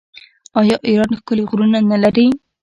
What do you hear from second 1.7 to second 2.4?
نلري؟